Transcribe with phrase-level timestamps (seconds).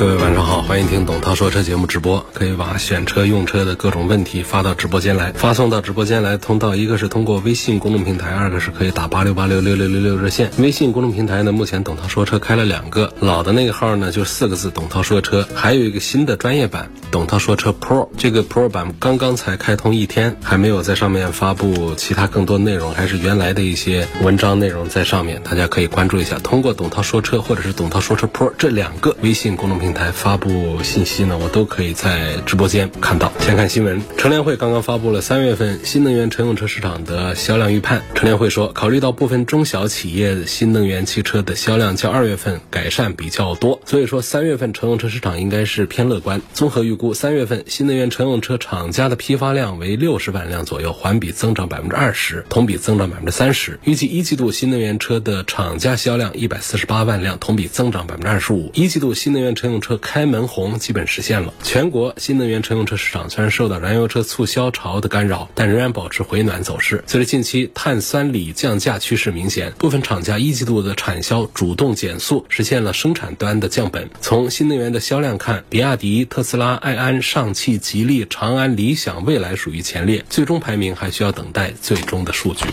[0.00, 6.38] 各位晚上好，欢迎听董涛说车节目直播，可以把选车用车的各种问题发到直播间来，发送到直播间来。
[6.38, 10.50] 通道一个是通过微信公众平台，二个是可以打八六八六六六六六热线。
[10.56, 26.38] 微信公众平台呢，目前董涛说车开了两个，老的那个号呢就四个字董涛说车，还有一个新的专业版董涛说车 Pro，这个 Pro 版刚刚才开通一天，还没有在上面发布其他更多内容，还是原来的一些文章内容在上面，大家可以关注一下。
[26.38, 30.00] 通过董涛说车或者是董涛说车 Pro 这两个微信公众平台。
[30.00, 33.30] 台发布信息呢，我都可以在直播间看到。
[33.38, 38.02] 先看新闻，乘联会刚刚发布了三月份新能源乘用车市场的销量预判。
[38.14, 46.40] 乘联会说，考虑到部分中小企业新能源汽车的销量较二月份改善比较多，所以说三月份乘用车市场应该是偏乐观。
[46.54, 53.78] 综合预估，三月份新能源乘用车厂家的批发量为六十万辆左右，环比增长百分之二十，同比增长百分之三十。
[53.84, 58.70] 预计一季度新能源车的厂家销量一百四十八万辆，同比增长百分之二十五。
[58.72, 61.54] 一季度新能源乘用车开门红基本实现了。
[61.62, 67.02] 全国新能源乘用车市场虽然受到燃油车促销潮的干扰，但仍然保持回暖走势。
[67.06, 74.10] 随着近期碳酸锂降价趋势明显，部分厂家一季度的产销主动减速，实现了生产端的降本。
[74.20, 82.64] 从新能源的销量看，比亚迪、特斯拉、爱安、上汽、吉利、长安、理想、蔚来属于前列，最终排名还需要等待最终的数据。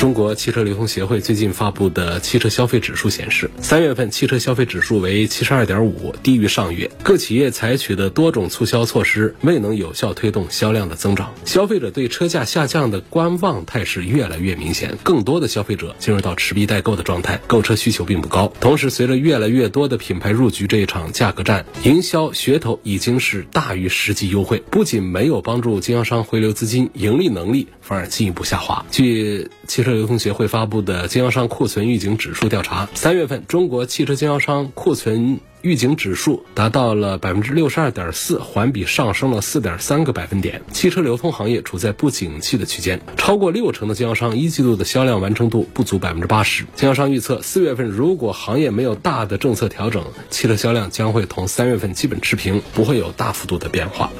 [0.00, 6.90] 中国汽车流通协会最近发布的汽车消费指数显示，三月份汽车消费指数为七十二点五，低于上月。
[7.02, 18.50] 各企业采取的多种促销措施未能有效推动销量的增长，消费者对车价下降的观望态势越来越明显，更多的消费者进入到持币待购的状态，购车需求并不高。
[18.58, 28.82] 同时，随着越来越多的品牌入局这一场价格战，营销噱头已经是大于实际优惠，不仅没有帮助经销商回流资金，盈利能力反而进一步下滑。
[28.90, 40.60] 据汽车流通协会发布的经销商库存预警指数调查，三月份中国汽车经销商库存预警指数达到了百分之六十二点四，环比上升了四点三个百分点。
[40.72, 46.64] 汽车流通行业处在不景气的区间，超过六成的经销商一季度的销量完成度不足百分之八十。
[46.74, 54.10] 经销商预测，四月份如果行业没有大的政策调整，汽车销量将会同三月份基本持平，不会有大幅度的变化。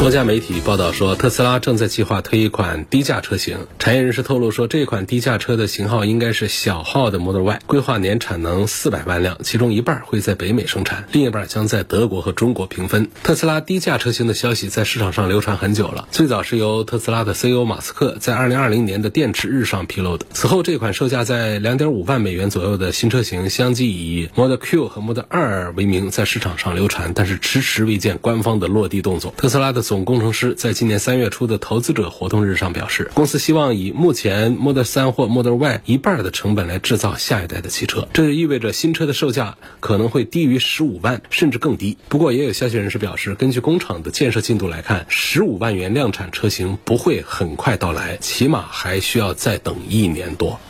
[0.00, 3.66] 多家媒体报道说，特斯拉正在计划推一款低价车型。
[3.78, 13.10] 产业人士透露说，这款低价车的型号应该是小号的 Model Y，规划年产能四百万辆，其中一半会在北美生产，另一半将在德国和中国平分。
[13.22, 20.24] 特斯拉低价车型的消息在市场上流传很久了，最早是由特斯拉的 CEO 马斯克在2020年的电池日上披露的。
[20.32, 29.34] 此后，这款售价在2.5万美元左右的新车型，相继以 Model Q 和 Model 2为名在市场上流传，但是迟迟未见官方的落地动作。
[29.36, 41.98] 特斯拉的总工程师在今年三月初的投资者活动日上表示，公司希望以目前 Model 3或 Model Y 一半的成本来制造下一代的汽车，这就意味着新车的售价可能会低于十五万，甚至更低。
[42.08, 50.60] 不过，也有消息人士表示，根据工厂的建设进度来看，十五万元量产车型不会很快到来，起码还需要再等一年多。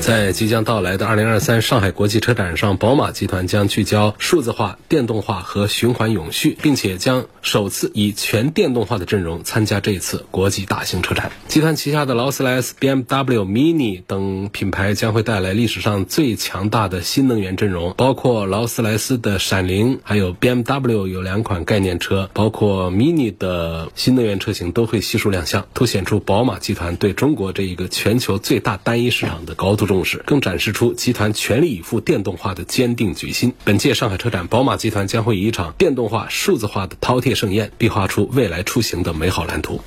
[0.00, 11.30] 在即将到来的2023上海国际车展上，宝马集团将聚焦数字化、电动化和循环永续，并且将首次以全电动化的阵容参加这一次国际大型车展。
[11.48, 30.22] 集团旗下的劳斯莱斯、BMW、Mini 等品牌将会带来历史上最强大的新能源阵容，包括劳斯莱斯的闪灵，还有 BMW 有两款概念车，包括 Mini 的新能源车型都会悉数亮相，凸显出宝马集团对中国这一个全球最大单一市场的高度重视。
[30.24, 33.52] 更展示出集团全力以赴电动化的坚定决心。
[33.64, 39.80] 本届上海车展，宝马集团将会以一场电动化、数字化的饕餮盛宴，壁画出未来出行的美好蓝图。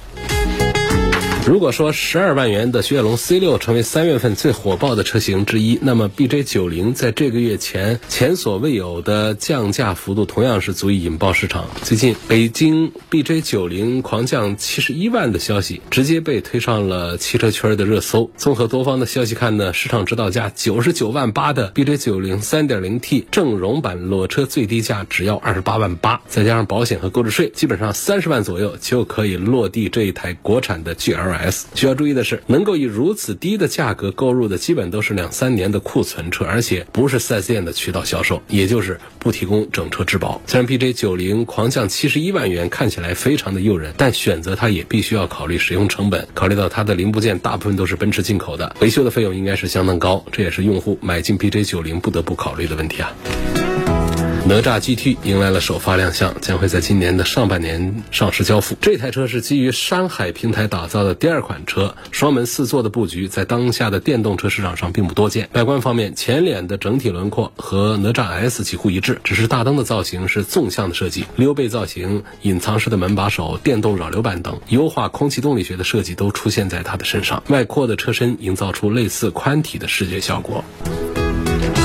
[1.48, 11.68] 如果说十二万元的雪铁龙 C 六成为三月份最火爆的车型之一，那么 BJ 九零在这个月前前所未有的降价幅度，同样是足以引爆市场。
[11.82, 18.30] 最近北京 BJ 九零狂降七十一万的消息，直接被推上了汽车圈的热搜。
[18.38, 31.31] 综合多方的消息看呢，市场指导价九十九万八的 BJ 九零三点零 T 正荣版裸车最低价只要二十八万八，再加上保险和购置税，基本上三十万左右就可以落地这一台国产的 GL。
[31.38, 31.68] s。
[31.76, 40.42] 需要注意的是，能够以如此低的价格购入的，基本都是两三年的库存车，而且不是 4S 店的渠道销售，也就是不提供整车质保。
[40.48, 46.28] 虽然 PJ 九零狂降七十一万元看起来非常的诱人，但选择它也必须要考虑使用成本。
[46.34, 53.12] 考虑到它的零部件大部分都是奔驰进口的，维修的费用应该是相当高，这也是用户买进 PJ 九零不得不考虑的问题啊。
[54.52, 58.76] 哪吒 GT 迎来了首发亮相，将会在今年的上半年上市交付。
[58.82, 65.48] 这台车是基于山海平台打造的第二款车，双门四座的布局在当下的电动车市场上并不多见。
[65.54, 77.42] 外观方面，前脸的整体轮廓和哪吒 S 几乎一致，只是大灯的造型是纵向的设计，溜背造型、隐藏式的门把手、电动扰流板等优化空气动力学的设计都出现在它的身上。
[77.48, 80.62] 外扩的车身营造出类似宽体的视觉效果。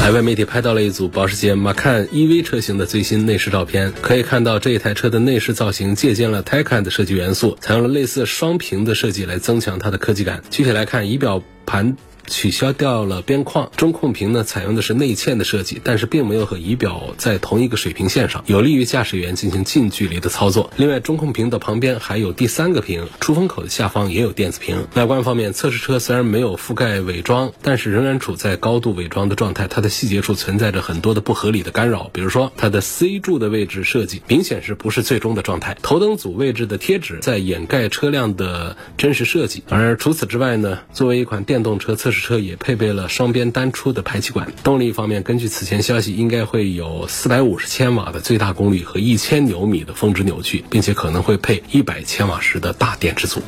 [0.07, 10.45] 海外媒体拍到了一组保时捷 Macan EV 车型的最新内饰照片，可以看到这一台车的内饰造型借鉴了 Taycan 的设计元素，采用了类似双屏的设计来增强它的科技感。
[10.49, 11.97] 具体来看，仪表盘。
[12.27, 20.71] 取消掉了边框，中控屏呢采用的是内嵌的设计，但是并没有和仪表在同一个水平线上，有利于驾驶员进行近距离的操作。
[20.77, 24.87] 另外，中控屏的旁边还有第三个屏，出风口的下方也有电子屏。
[24.95, 39.63] 外观方面，测试车虽然没有覆盖伪装，但是仍然处在高度伪装的状态，它的细节处存在着很多的不合理的干扰，比如说它的 C 柱的位置设计明显是不是最终的状态，头灯组位置的贴纸在掩盖车辆的真实设计。
[39.69, 42.16] 而除此之外呢，作为一款电动车测试。
[42.21, 44.53] 车也配备了双边单出的排气管。
[44.63, 53.43] 动力方面，根据此前消息，应该会有四百五十千瓦的最大功率和一千牛米的峰值扭矩，并且可能会配一百千瓦时的大电池组。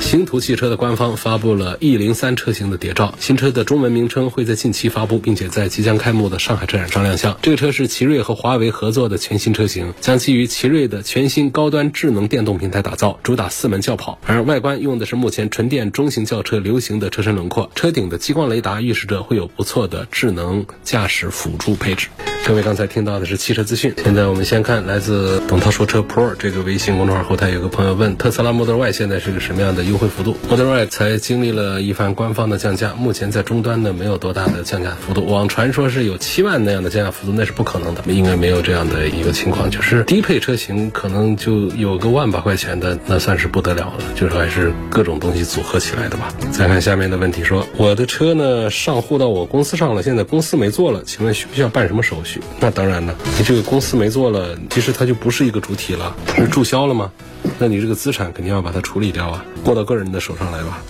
[0.00, 7.36] 星途汽车的官方发布了 E 零三车型的谍照，新车的中文名称会在近期发布，并且在即将开幕的上海车展上亮相。
[7.42, 14.18] 这个车是奇瑞和华为合作的全新车型，将基于奇瑞的全新高端智能电动平台打造，主打四门轿跑。
[14.26, 22.08] 而外观用的是目前纯电中型轿车流行的车身轮廓，车顶的激光雷达预示着会有不错的智能驾驶辅助配置。
[22.46, 35.26] 各位刚才听到的是汽车资讯，现在我们先看来自董涛说车 Pro 这个微信公众号后台有个朋友问，特斯拉 Model Y 现在是个什么样的优惠幅度？Model Y 才经历了一番官方的降价，目前在终端呢没有多大的降价幅度。
[35.26, 39.68] 网传说是有七万那样的降价幅度，那是不可能的，应该没有这样的一个情况。
[39.68, 44.04] 就是低配车型可能就有个万把块钱的，那算是不得了了。
[44.14, 46.32] 就是还是各种东西组合起来的吧。
[46.52, 52.35] 再看下面的问题，说我的车呢上户到我公司上了，现在公司没做了，请问需不需要办什么手续？
[52.60, 57.10] 那当然了，你这个公司没做了，其实它就不是一个主体了，是注销了吗？
[57.58, 60.80] 那你这个资产肯定要把它处理掉啊，过到个人的手上来吧。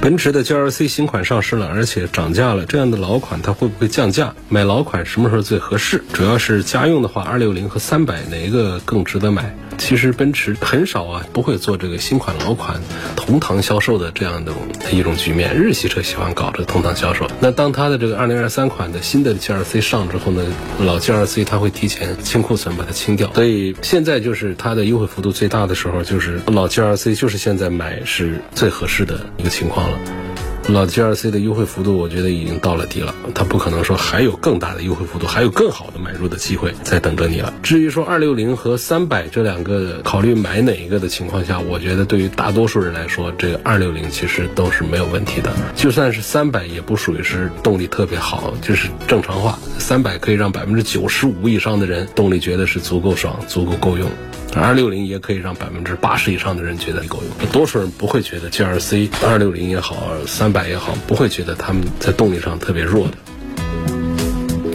[0.00, 4.34] 奔驰的 GLC 新款上市了，而且涨价了，这样的老款它会不会降价？
[4.48, 6.02] 买老款什么时候最合适？
[6.12, 9.54] 主要是家用的话，二六零和三百哪一个更值得买？
[9.78, 12.80] 其实奔驰很少啊，不会做这个新款老款
[13.16, 14.52] 同堂销售的这样的
[14.92, 15.54] 一种局面。
[15.54, 17.26] 日系车喜欢搞这同堂销售。
[17.40, 20.44] 那当它的这个二零二三款的新的 GLC 上之后呢，
[20.80, 23.32] 老 GLC 它会提前清库存，把它清掉。
[23.34, 29.98] 所以现在就是它的优惠幅度最大的时候，就是老 GLC 就是现在买是最合适的一个情况了。
[30.68, 37.52] 老 GLC 的优惠幅度，我觉得已经到了底了，它不可能说还有更大的优惠幅度，还有更好的买入的机会在等着你了。
[37.62, 45.52] 至于说二六零和三百这两个考虑买哪一个的情况下，我觉得对于大多数人来说，这个二六零其实都是没有问题的。
[45.74, 49.58] 就算是三百，也不属于是动力特别好，就是正常化。
[49.78, 54.08] 三百可以让百分之九十五以上的人动力觉得是足够爽，足够够用。
[54.60, 63.14] 二六零也可以让百分之八十以上的人觉得够用，多数人不会觉得 G R C 二六零也好，三百也好，不会觉得他们在动力上特别弱的。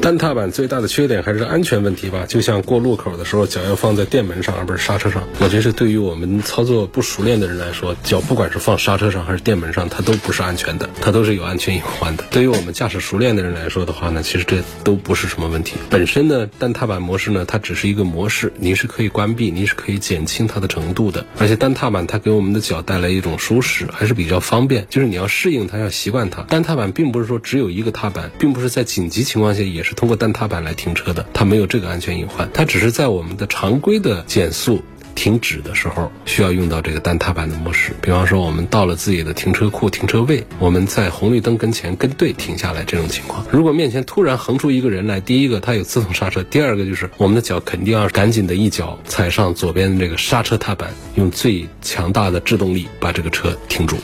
[0.07, 5.27] 单踏板最大的缺点还是安全问题吧，就像过路口的时候脚要放在电门上而不是刹车上。
[5.39, 12.23] 我觉得是对于我们操作不熟练的人来说，脚不管是放刹车上还是电门上，它都不是安全的，它都是有安全隐患的。
[12.31, 15.75] 对于我们驾驶熟练的人来说的话呢，其实这都不是什么问题。
[15.89, 21.25] 本身呢，单踏板模式呢，它只是一个模式，你是可以关闭，你是可以减轻它的程度的。
[21.37, 24.87] 而且单踏板它给我们的脚带来一种舒适，还是比较方便。
[24.89, 26.43] 就是你要适应它，要习惯它。
[26.43, 29.96] 单踏板并不是说只有一个踏板，并不是在紧急情况下也是。
[29.97, 34.83] 通过单踏板来停车的，它没有这个安全隐患，它只是在我们的常规的减速
[35.15, 37.93] 停止的时候需要用到这个单踏板的模式。
[37.99, 53.97] 比方说，我们到了自己的停车库停车位，我们在红绿灯跟前跟队停下来这种情况，如果面前突然横出一个人来，第一个它有自动刹车，第二个就是我们的脚肯定要赶紧的一脚踩上左边的这个刹车踏板，用最强大的制动力把这个车停住。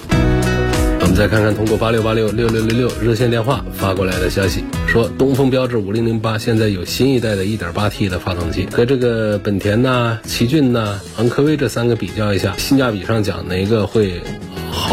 [1.16, 14.20] 再看看通过八六八六六六六六热线电话发过来的消息，说东风标致五零零八现在有新一代的一点八 T 的发动机，和这个本田呐、奇骏呐、昂科威这三个比较一下，性价比上讲哪个会？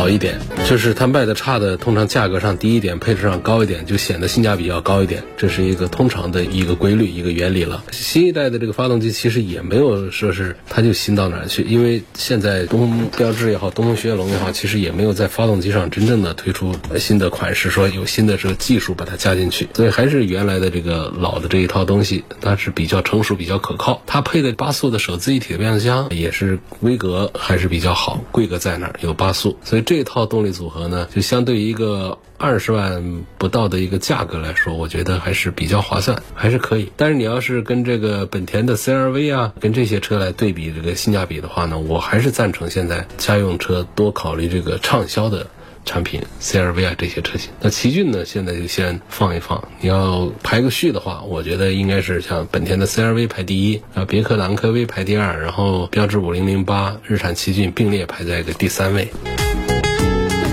[0.00, 0.38] 好一点。
[0.66, 5.22] 就是它卖的差的，通常价格上低一点，配置上高一点，就显得性价比要高一点。
[5.36, 7.84] 这是一个通常的一个规律，一个原理了。
[7.90, 24.02] 新一代的这个发动机其实也没有说是它就新到哪儿去，因为现在东风标致也好，东风雪铁龙也好，其实也没有在发动机上真正的推出新的款式，说有新的这个技术把它加进去，所以还是原来的这个老的这一套东西，它是比较成熟、比较可靠。
[24.06, 36.92] 它配的八速的手自一体的变速箱也是规格还是比较好，规格在那儿有八速，所以这套动力组合呢，就相对于一个二十万不到的一个价格来说，我觉得还是比较划算，还是可以。
[36.96, 45.48] 但是你要是跟这个本田的 CRV 啊，跟这些车来对比这个性价比的话呢，我还是赞成现在家用车多考虑这个畅销的。
[45.86, 48.26] 产品 CRV 啊这些车型，那奇骏呢？
[48.26, 49.66] 现在就先放一放。
[49.80, 59.08] 你要排个序的话，我觉得应该是像本田的 CRV 排第一，啊，别克朗科威排第二，然后标致五零零八、日产奇骏并列排在一个第三位。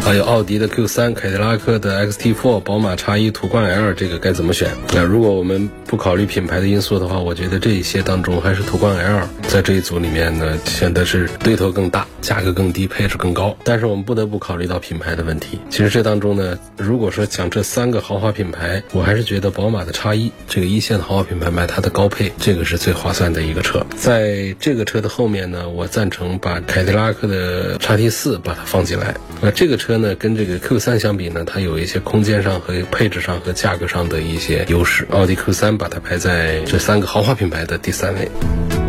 [0.08, 4.72] 还有奥迪的 Q 三、凯迪拉克的 XT4、宝马 X1、途观 L，这个该怎么选？
[4.94, 13.58] 那如果我们不考虑品牌的因素的话，我觉得这一些当中还是途观 L 在这一组里面呢，显得是对头更大，价格更低，配置更高。
[13.66, 15.60] 但是我们不得不考虑到品牌的问题。
[15.70, 23.86] 其实这当中呢，如果说讲这三个豪华品牌，我还是觉得宝马的 X1 这个一线的豪华品牌买它的高配，这个是最划算的一个车。
[23.98, 29.14] 在这个车的后面呢，我赞成把凯迪拉克的 XT4 把它放进来。
[29.42, 29.97] 那这个车。
[29.98, 35.08] 呢，跟这个 Q3 相比呢，它有一些空间上和配置上和价格上的一些优势。
[35.12, 38.87] 奥迪 Q3 把它排在这三个豪华品牌的第三位。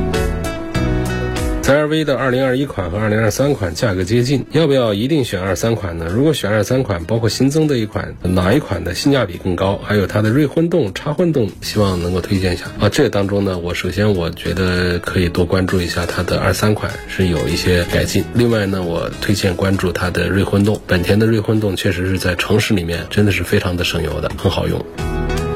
[1.69, 6.09] CRV 的2021款和2023款价格接近，要不要一定选23款呢？
[6.11, 9.79] 如果选23款，包括新增的一款，哪一款的性价比更高？
[9.85, 12.89] 还有它的锐混动、插混动，希望能够推荐一下啊。
[12.89, 18.25] 这当中呢，我首先我觉得可以多关注一下它的23款是有一些改进。
[18.33, 24.83] 另外呢，我推荐关注它的锐混动，本田的锐混动确实是在城市里面真的是非常的省油的，很好用。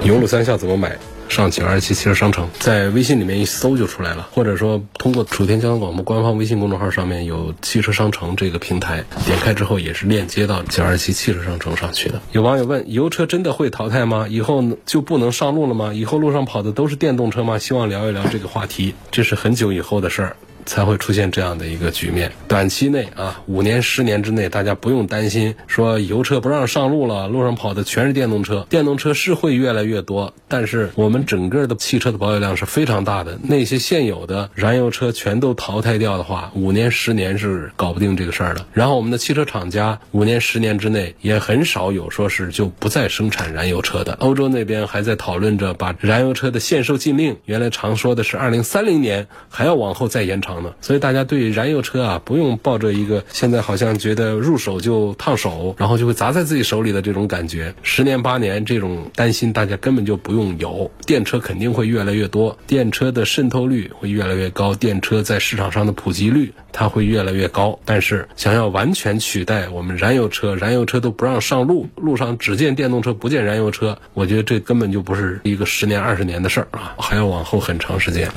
[0.05, 0.99] 油路三效怎么买？
[1.33, 12.21] 上九二七汽车商城，在微信里面一搜就出来了，或者说通过楚天交通广播官方微信公众号上面有汽车商城这个平台，点开之后也是链接到九二七汽车商城上去的。
[12.33, 14.27] 有网友问：油车真的会淘汰吗？
[14.29, 15.95] 以后就不能上路了吗？
[15.95, 17.59] 以后路上跑的都是电动车吗？
[17.59, 20.37] 希望聊一聊这个话题，这是很久以后的事儿。
[20.65, 22.33] 才会出现这样的一个局面。
[22.49, 28.67] 短期内啊，五年、十年之内，大家不用担心说油车不让上路了，路上跑的全是电动车。
[28.69, 33.39] 电动车是会越来越多，但是我们整个的汽车的保有量是非常大的。
[33.43, 38.67] 那些现有的燃油车全都淘汰掉的话，五年、十年是搞不定这个事儿的。
[38.73, 44.13] 然后我们的汽车厂家五年、十年之内也很少有说是就不再生产燃油车的。
[44.21, 50.52] 欧洲那边还在讨论着把燃油车的限售禁令，原来常说的是二零三零年，还要往后再延长。
[50.81, 57.75] 所以大家对燃油车啊，不用抱着一个现在好像觉得入手就烫手，然后就会砸在自己手里的这种感觉。
[57.83, 60.91] 十年八年这种担心，大家根本就不用有。
[61.07, 67.79] 电车肯定会越来越多，电车的渗透率会越来越高，电车在市场上的普及率它会越来越高。
[67.85, 78.31] 但是想要完全取代我们燃油车，燃油车都不让上路，路上只见电动车不见燃油车，我觉得这根本就不是一个十年二十年的事儿啊，还要往后很长时间。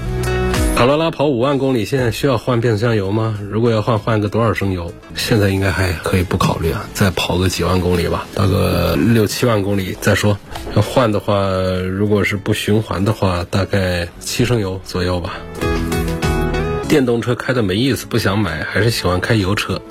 [0.75, 3.39] 卡罗拉跑五万公里，现在需要换变速箱油吗？
[3.49, 4.91] 如果要换，换个多少升油？
[5.15, 10.37] 现在应该还可以不考虑啊，再跑个几万公里吧，到个六七万公里再说。
[10.75, 11.49] 要换的话，
[11.89, 15.37] 如果是不循环的话，大概七升油左右吧。
[16.89, 19.81] 电动车开的没意思，不想买，还是喜欢开油车，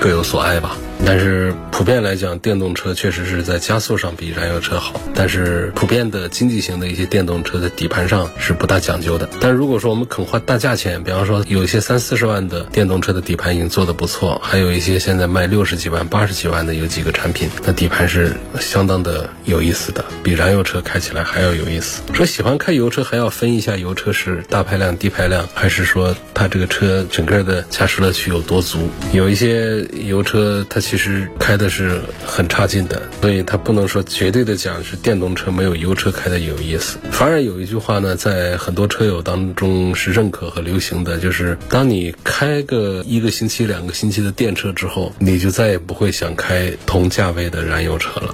[0.00, 0.78] 各有所爱吧。
[1.04, 5.00] 但是普遍来讲，电动车确实是在加速上比燃油车好。
[5.14, 9.28] 但是普遍的经济型的一些电动车的底盘上是不大讲究的。
[9.40, 22.02] 但如果说我们肯花大价钱，比方说有一些三四十万的电动车的底盘已经做得不错，还有一些现在卖六十几万、八十几万的有几个产品，那底盘是相当的有意思的，比燃油车开起来还要有意思。
[22.14, 28.88] 说喜欢开油车还要分一下油车是大排量、低排量，还是说它这个车整个的驾驶乐趣有多足？
[29.12, 30.80] 有一些油车它。
[30.88, 36.96] 其实开的是很差劲的，所以它不能说绝对的讲是电动车没有油车开的有意思。
[37.10, 48.32] 反而有一句话呢，在很多车友当中是认可和流行的，就是当你开个一个星期、两个星期的电车之后，你就再也不会想开同价位的燃油车了。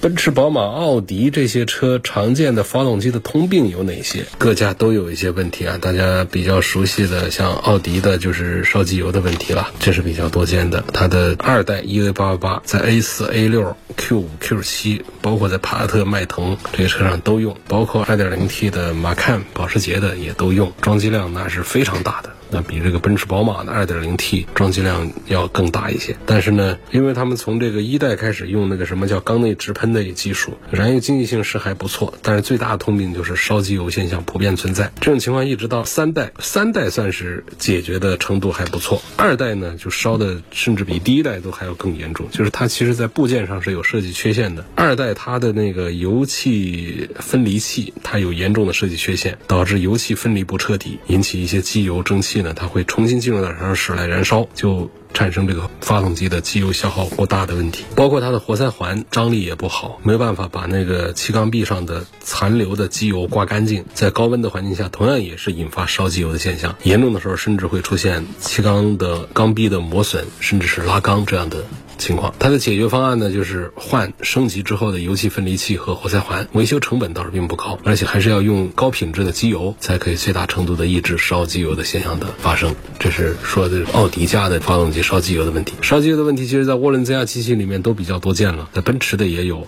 [0.00, 4.24] 奔驰、宝马、奥迪这些车常见的发动机的通病有哪些？
[4.38, 5.78] 各家都有一些问题啊。
[5.80, 10.84] 大家比较熟悉的，像奥迪的就是烧机油的问题了，这是比较多见的。
[10.92, 22.30] 它的二代 EA888 在 A4、A6、Q5、Q7，包括在帕萨特、迈腾这些车上都用，包括 2.0T 的马看、保时捷的也都用，装机量那是非常大的。
[22.50, 26.16] 那比这个奔驰、宝马的 2.0T 装机量要更大一些。
[26.26, 34.92] 但是呢，因为他们从这个一代开始用那个什么叫缸内直喷的技术，燃油经济性是还不错，但是最大的通病就是烧机油现象普遍存在。
[35.00, 44.64] 这种情况一直到三代，三代算是解决的程度还不错，二代呢就烧的甚至比第一代都还要更严重，就是它其实在部件上是有设计缺陷的。
[44.74, 54.90] 二代它的那个油气分离器它有严重的设计缺陷，导致油气分离不彻底，引起一些机油蒸汽它会重新进入到燃烧室来燃烧，就。
[55.14, 71.64] 产生这个发动机的机油消耗过大的问题，包括它的活塞环张力也不好，没有办法把那个气缸壁上的残留的机油刮干净，在高温的环境下，同样也是引发烧机油的现象，严重的时候甚至会出现气缸的缸壁的磨损，甚至是拉缸这样的。
[71.98, 82.74] 情况，它的解决方案呢，就是换升级之后的油气分离器和活塞环，维修成本倒是并不高，而且还是要用高品质的机油，才可以最大程度的抑制烧机油的现象的发生。
[82.98, 85.74] 这是说的奥迪家的发动机烧机油的问题。
[85.82, 89.66] 烧机油的问题，其实在涡轮增压机器里面都比较多见了，在奔驰的也有，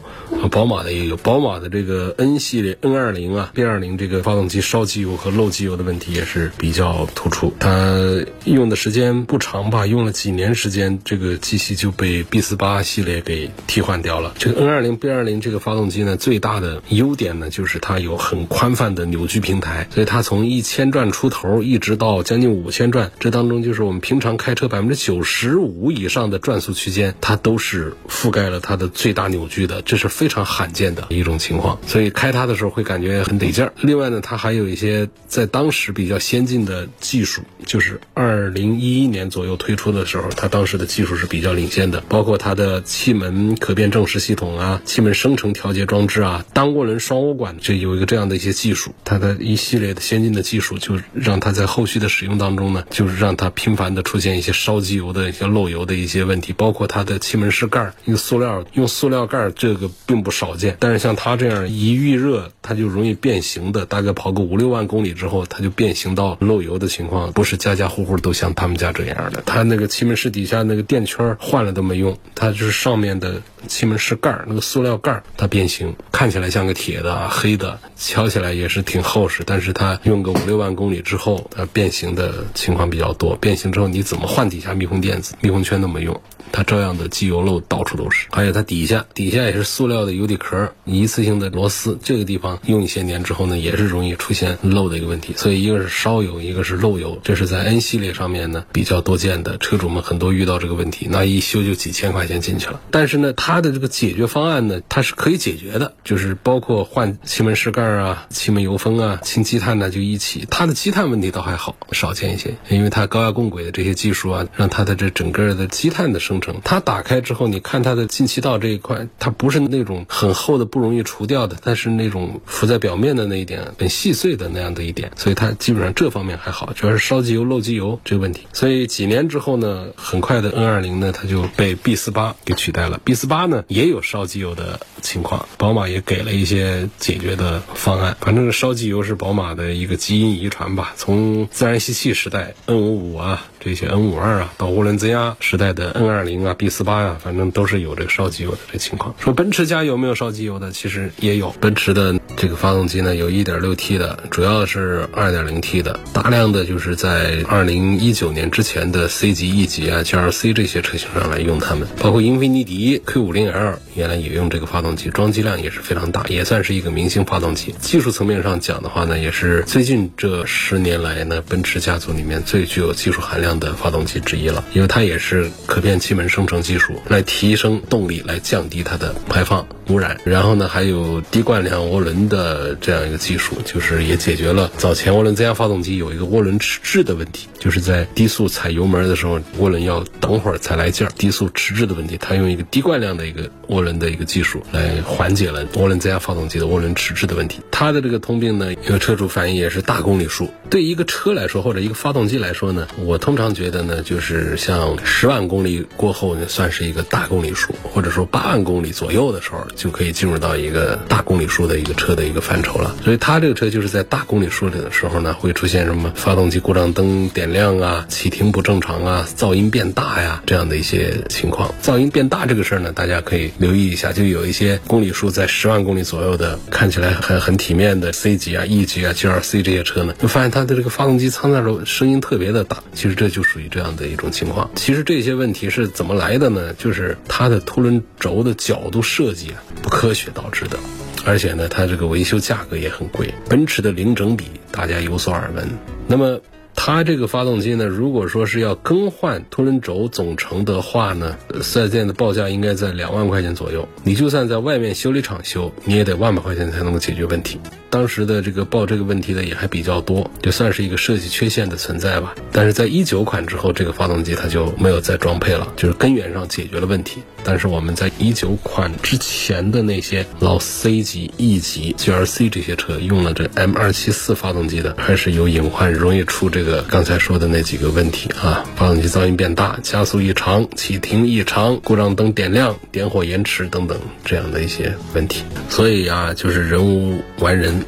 [0.50, 1.16] 宝马的也有。
[1.16, 7.52] 宝马的这个 N 系列 N 二零啊、B 二零这个发动机烧机油和漏机油的问题也是比较突出。
[7.58, 7.98] 它
[8.44, 12.17] 用的时间不长吧，用了几年时间，这个机器就被。
[12.22, 14.34] B 四八系列给替换掉了。
[14.38, 31.78] 这个 N 二零 B 二零这个发动机呢，最大的优点呢，就是它有很宽泛的扭矩平台，所以它从一千转出头一直到将近五千转，这当中就是我们平常开车百分之九十五以上的转速区间，它都是覆盖了它的最大扭矩的，这是非常罕见的一种情况。
[31.86, 33.72] 所以开它的时候会感觉很得劲儿。
[33.80, 42.02] 另外呢，它还有一些在当时比较先进的技术，就是二零一一年左右推出的时候，它当时的技术是比较领先的。
[42.08, 56.52] 包括它的气门可变正时系统啊，气门生成调节装置啊，单涡轮双涡管，这有一个这样的一些技术，它的一系列的先进的技术，就让它在后续的使用当中呢，就是让它频繁的出现一些烧机油的一些漏油的一些问题。
[56.52, 60.76] 包括它的气门室盖，一个塑料用塑料盖，这个并不少见。
[60.80, 69.42] 但是像它这样一遇热，它就容易变形的，大概跑个五六万公里之后，它就变形到漏油的情况，不是家家户户都像他们家这样的。
[69.44, 72.18] 它那个气门室底下那个垫圈换了都没用。
[72.34, 83.36] 它就是上面的气门室盖儿，那个塑料盖儿，它变形，看起来像个铁的啊、黑的，敲起来也是挺厚实，但是它用个五六万公里之后，它变形的情况比较多。
[83.36, 86.20] 变形之后，你怎么换底下密封垫子、密封圈都没用。
[86.50, 95.34] 它照样的机油漏到处都是，还有它底下底下也是塑料的油底壳，一次性的螺丝，这个地方用一些年之后呢，也是容易出现漏的一个问题。
[95.36, 102.78] 所以一个是烧油，一个是漏油，这是在 N 系列上面呢比较多见的，车主们很多遇到这个问题，那一修就几几千块钱进去了。
[102.90, 110.46] 但是呢，它的这个解决方案呢，它是可以解决的，就是包括换气门室盖啊、气门油封啊、清积碳呢，就一起。
[110.50, 128.46] 它的积碳问题倒还好，少见一些，因为它高压共轨的这些技术啊，让它的这整个的积碳的生成它打开之后，你看它的进气道这一块，它不是那种很厚的、不容易除掉的，但是那种浮在表面的那一点很细碎的那样的一点，所以它基本上这方面还好，主要是烧机油漏机油这个问题。
[128.52, 133.00] 所以几年之后呢，很快的 N 二零呢，它就被 B 四八给取代了。
[133.04, 138.16] B 四八呢也有烧机油的情况，宝马也给了一些解决的方案。
[138.20, 143.46] 反正烧机油是宝马的一个基因遗传吧，从自然吸气时代 N 五五啊。
[143.60, 149.12] 这些 N 五二啊，到涡轮增压时代的 N 二零啊、B 四八呀，反正都是有这个烧机油的这情况。
[149.18, 150.70] 说奔驰家有没有烧机油的？
[150.70, 151.50] 其实也有。
[151.60, 161.86] 奔驰的这个发动机呢，有 1.6T 的，主要是 2.0T 的，大量的就是在2019年之前的 C 级、E 级啊、GLC 这些车型上来用的他们。
[162.00, 167.74] 包括英菲尼迪 Q50L 原来也用这个发动机，装机量也是非常大，也算是一个明星发动机。
[167.80, 173.58] 技术层面上讲的话呢，也是最近这十年来呢，奔驰家族里面最具有技术含量。
[173.58, 180.16] 的发动机之一了，因为它也是可变气门生成技术，来提升动力，来降低它的排放污染。
[180.22, 192.18] 然后呢，还有低惯量涡轮的这样一个技术，就是也解决了早前涡轮增压发动机有一个涡轮迟滞的问题，就是在低速踩油门的时候，涡轮要等会儿才来劲儿，低速迟滞的问题。
[192.18, 197.60] 它用一个低惯量的一个涡轮的一个技术来缓解了涡轮增压发动机的涡轮迟滞的问题。
[197.70, 203.38] 它的这个通病呢，有车主反映也是大公里数，对一个车来说或者一个发动机来说呢，我通。
[203.38, 212.96] 常觉得呢，就是像十万公里过后呢，算是一个大公里数，或者说八万公里左右的时候，就可以进入到一个大公里数的一个车的一个范畴了。
[213.04, 221.72] 所以它这个车就是在大公里数里的时候呢，会出现什么发动机故障灯点亮啊，启停不正常啊，噪音变大呀这样的一些情况。
[221.80, 232.82] 噪音变大这个事儿呢，大家可以留意一下，就有一些公里数在十万公里左右的，看起来很很体面的 C 级啊、E 级啊、GLC 这些车呢，就发现它的这个发动机舱内的声音特别的大。
[232.92, 234.68] 其实这就属于这样的一种情况。
[234.74, 236.74] 其实这些问题是怎么来的呢？
[236.74, 240.76] 就是它的凸轮轴的角度设计啊不科学导致的，
[241.24, 243.32] 而且呢，它这个维修价格也很贵。
[243.48, 245.68] 奔驰的零整比大家有所耳闻，
[246.08, 246.40] 那么。
[246.80, 253.88] 它这个发动机呢，如果说是要更换凸轮轴总成的话呢，四 S 店的报价应该在两万块钱左右。
[254.04, 257.58] 你就算在外面修理厂修，你也得万把块钱才能够解决问题。
[257.90, 262.34] 当时的这个报这个问题的也还比较多，就算是一个设计缺陷的存在吧。
[262.52, 267.22] 但是在一九款之后，这个发动机它就没有再装配了，就是根源上解决了问题。
[267.44, 278.64] 但是我们在一九款之前的那些老 C 级、E 级、GLC 这些车用了这 M 二七四发动机的，还是有隐患，容易出这个刚才说的那几个问题啊。
[278.76, 285.42] 发动机噪音变大、加速异常、启停异常、故障灯点亮、点火延迟等等这样的一些问题。
[285.70, 287.78] 所以啊，就是人无完人。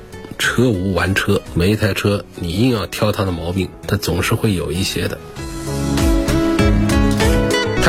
[0.40, 5.18] 车无完车，每一台车你硬要挑它的毛病，它总是会有一些的。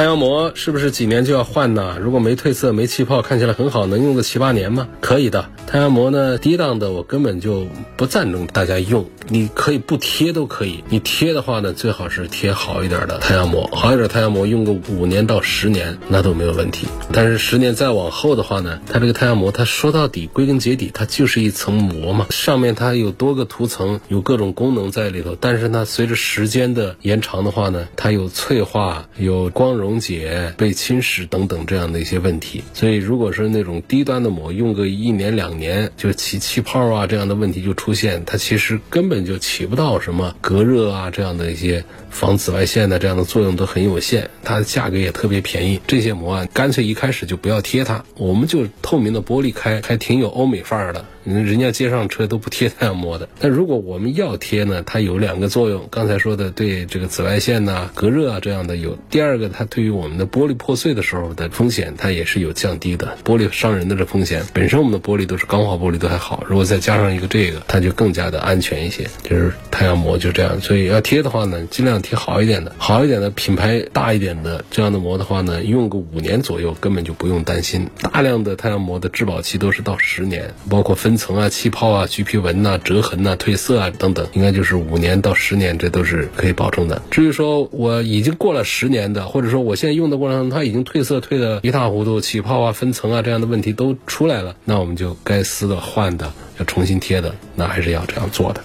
[0.02, 1.96] 太阳膜是不是几年就要换呢？
[2.02, 4.88] 如果没褪色、没气泡，看起来很好，能用个七八年吗？
[5.00, 5.48] 可以的。
[5.68, 9.06] 太阳膜呢，低档的我根本就不赞成大家用。
[9.28, 16.88] 你可以不贴都可以，你贴的话呢，最好是贴好一点的太阳膜，好一点太阳膜用个五年到十年那都没有问题。
[17.14, 25.38] 但是十年再往后的话呢，它这个太阳膜，它说到底归根结底它就是一层膜嘛，上面它有多个涂层，有各种功能在里头。
[25.40, 32.64] 但是呢，随着时间的延长的话呢，它有脆化、有光溶解、被侵蚀等等这样的一些问题。
[32.74, 39.22] 所以如果是那种低端的膜，用个一年两年就起气泡啊这样的问题就出现，它其实根本。
[39.22, 45.80] 就起不到什么隔热啊这样的一些防紫外线的这样的作用都很有限，它的价格也特别便宜。
[45.86, 51.06] 这些膜啊，干脆一开始就不要贴它，我们就透明的玻璃开，还挺有欧美范儿的。
[51.24, 55.88] 人家街上车都不贴太阳膜的，但如果我们要贴呢，它有两个作用。
[55.92, 58.98] 刚才说的对这个紫外线呐、隔热啊这样的有。
[59.12, 63.18] 第二个，它对于我们的玻璃破碎的时候的风险，它也是有降低的。
[63.24, 69.10] 玻璃伤人的这风险，本身我们的玻璃都是钢化玻璃都还好，如果再加上一个这个，它就更加的安全一些。
[69.24, 77.90] 就是太阳膜就这样，所以要贴的话呢，尽量贴好一点的，好一点的品牌大一点的这样的膜的话呢，用个五年左右根本就不用担心。
[78.02, 81.12] 大量的太阳膜的质保期都是到十年，包括分。
[81.22, 87.00] 层啊、气泡啊、橘皮纹呐、折痕呐、褪色啊等等，应该就是五年到十年，这都是可以保证的。
[87.12, 98.62] 至于说我已经过了十年的，或者说我现在用的过程中它已经褪色褪的一塌糊涂，起泡啊、分层啊这样的问题都出来了，那我们就该撕的、换的、要重新贴的，那还是要这样做的。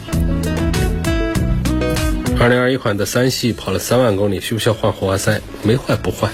[2.39, 5.41] 二零二一款的三系跑了三万公里，需不需要换火花塞？
[5.63, 6.31] 没坏不换。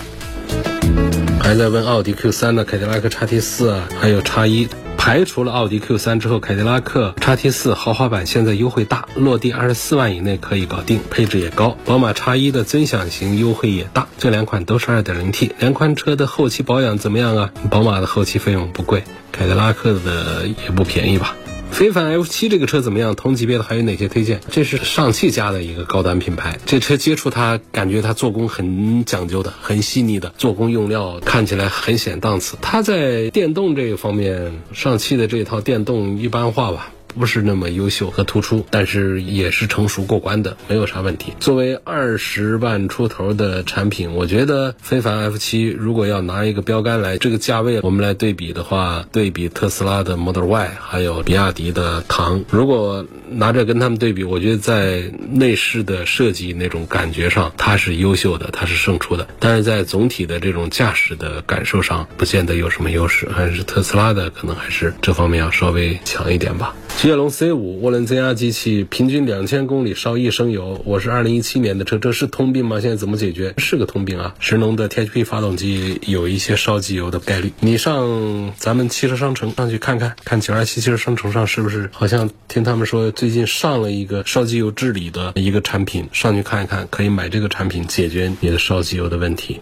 [1.41, 4.69] 还在问奥迪 Q 三的、凯迪拉克叉 T 四啊，还有叉一。
[5.05, 11.77] 排除了奥迪 Q 三之后，凯迪拉克 x T 四豪华版现在优惠大，落地二十四万以内可以搞定，配置也高。
[11.85, 15.51] 宝马 X 一的尊享型优惠也大，这两款都是二点零 T。
[15.59, 17.51] 两款车的后期保养怎么样啊？
[17.69, 21.35] 宝马的后期费用不贵，凯迪拉克的也不便宜吧？
[21.73, 23.15] 非凡 F 七这个车怎么样？
[23.17, 24.41] 同级别的还有哪些推荐？
[24.51, 32.59] 这是上汽家的一个高端品牌，这车接触它，感觉它做工很讲究的，很细腻的，做工用料看起来很显档次。
[32.61, 36.93] 它在电动这一方面，上汽的这套电动一般化吧。
[37.19, 41.33] 不是那么优秀和突出，但是也是成熟过关的，没有啥问题。
[41.41, 59.27] 作为二十万出头的产品，我觉得非凡 F 七如果要拿一个标杆来，这个价位我们来对比的话，对比特斯拉的 Model Y，还有比亚迪的唐，如果拿着跟他们对比，我觉得在内饰的设计那种感觉上，它是优秀的，它是胜出的。
[59.39, 66.75] 但是在总体的这种驾驶的感受上，不见得有什么优势，还是特斯拉的可能还是这方面要稍微强一点吧。
[67.03, 70.81] 雪铁龙 C 五涡轮增压机器，平均两千公里烧一升油。
[70.85, 72.81] 我是二零一七年的车，这是通病吗？
[72.81, 73.55] 现在怎么解决？
[73.59, 74.37] 是个通病啊！
[74.39, 77.53] 神龙的 THP 发动机有一些烧机油的概率。
[77.59, 81.91] 你上咱们汽车商城上去看看，看九二七汽车商城上是不是？
[81.93, 89.61] 好像听他们说最近上了一个烧机油治理的一个产品，上去看一看，可以买这个产品解决你的烧机油的问题。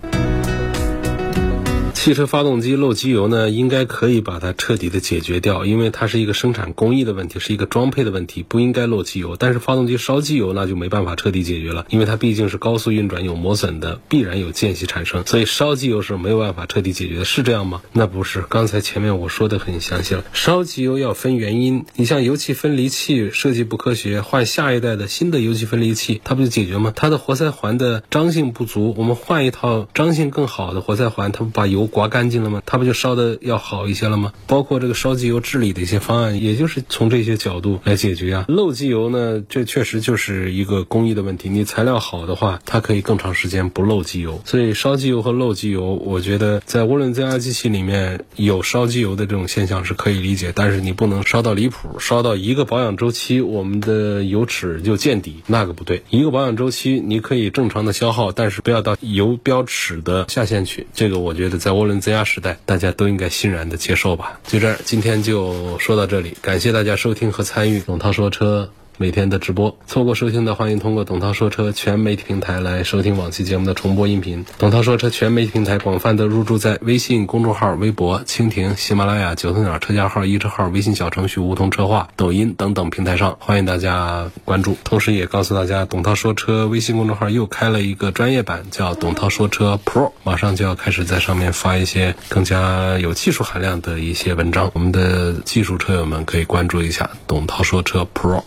[2.02, 9.36] 汽车发动机漏机油呢，应该可以把它彻底的解决掉，因为它是一个生产工艺的问题，是一个装配的问题，不应该漏机油。
[9.36, 17.82] 但是发动机烧机油那就没办法彻底解决了，因为它毕竟是高速运转，有磨损的，必然有间隙产生，所以烧机油是没有办法彻底解决的，是这样吗？
[17.92, 26.94] 那不是，刚才前面我说的很详细了，烧机油要分原因，你像油气分离器设计不科学，换下一代的新的油气分离器，它不就解决吗？
[26.96, 32.62] 它的活塞环的张性不足，我们换一套张性更好的活塞环，它不把油刮干净了吗？
[32.64, 34.32] 它不就烧的要好一些了吗？
[34.46, 38.44] 包括这个烧机油治理的一些方案，也就是从这些角度来解决啊。
[38.48, 41.48] 漏机油呢，这确实就是一个工艺的问题。
[41.48, 44.40] 你材料好的话，它可以更长时间不漏机油。
[44.44, 56.02] 所以烧机油和漏机油，我觉得在涡轮增压机器里面有烧机油的这种现象是可以理解，但是你不能烧到离谱，烧到一个保养周期我们的油尺就见底，那个不对。
[56.10, 60.86] 一个保养周期你可以正常的消耗，但是不要到油标尺的下限去。
[60.94, 64.38] 这个我觉得在涡涡轮增压时代，大家都应该欣然的接受吧。
[64.46, 68.70] 就这儿，今天就说到这里，感谢大家收听和参与董涛说车。
[69.00, 74.44] 每天的直播，错过收听的，欢迎通过董涛说车全媒体平台来收听往期节目的重播音频。
[74.58, 84.76] 董涛说车全媒体平台广泛的入驻在微信公众号、微博、蜻蜓、喜马拉雅、九头鸟车架号、一车号、微信小程序梧桐车话、抖音等等平台上，欢迎大家关注。
[84.84, 94.70] 同时也告诉大家，董涛说车微信公众号又开了一个专业版，叫董涛说车 Pro，马上就要开始在上面发一些更加有技术含量的一些文章。
[94.74, 98.42] 我们的技术车友们可以关注一下董涛说车 Pro。